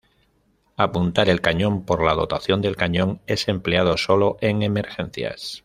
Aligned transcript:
Apuntar 0.77 1.29
el 1.29 1.41
cañón 1.41 1.85
por 1.85 2.01
la 2.03 2.15
dotación 2.15 2.59
del 2.63 2.75
cañón 2.75 3.21
es 3.27 3.47
empleado 3.47 3.97
solo 3.97 4.37
en 4.41 4.63
emergencias. 4.63 5.59